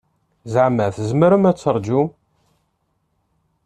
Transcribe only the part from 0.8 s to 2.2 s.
tzemrem ad taṛǧum?